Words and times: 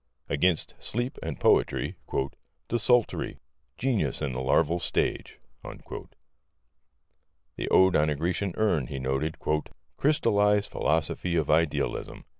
Against 0.27 0.73
Sleep 0.79 1.19
and 1.21 1.39
Poetry: 1.39 1.95
"Desultory. 2.69 3.37
Genius 3.77 4.19
in 4.19 4.33
the 4.33 4.41
larval 4.41 4.79
state." 4.79 5.37
The 5.63 6.07
Ode 7.69 7.95
on 7.95 8.09
a 8.09 8.15
Grecian 8.15 8.55
Urn, 8.57 8.87
he 8.87 8.97
noted: 8.97 9.37
"Crystallized 9.97 10.71
philosophy 10.71 11.35
of 11.35 11.51
idealism. 11.51 12.25